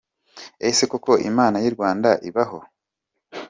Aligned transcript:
Ese 0.69 0.83
koko 0.91 1.11
Imana 1.29 1.57
y’I 1.63 1.71
Rwanda 1.75 2.09
ibaho? 2.29 2.59